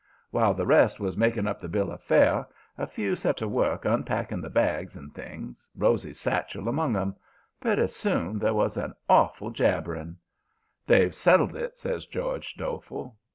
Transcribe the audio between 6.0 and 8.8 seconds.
satchel among 'em. Pretty soon there was